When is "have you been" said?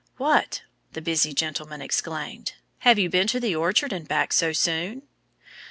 2.79-3.27